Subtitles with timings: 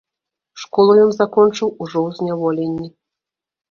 [0.61, 2.87] Школу ён закончыў ужо ў зняволенні.